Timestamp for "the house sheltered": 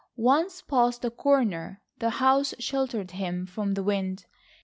1.99-3.11